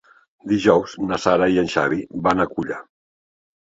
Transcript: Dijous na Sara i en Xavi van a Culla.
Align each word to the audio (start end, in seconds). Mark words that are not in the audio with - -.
Dijous 0.51 0.95
na 1.11 1.21
Sara 1.27 1.51
i 1.59 1.63
en 1.67 1.71
Xavi 1.77 2.03
van 2.29 2.45
a 2.49 2.53
Culla. 2.57 2.85